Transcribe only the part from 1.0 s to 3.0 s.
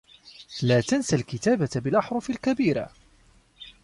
الكتابة بالأحرف الكبيرة.